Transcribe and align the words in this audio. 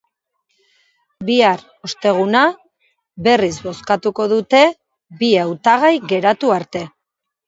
Bihar, 1.25 1.59
osteguna, 1.87 2.41
berriz 3.27 3.53
bozkatuko 3.65 4.25
dute, 4.31 4.63
bi 5.21 5.29
hautagai 5.43 5.93
geratu 6.13 6.51
arte. 6.57 6.83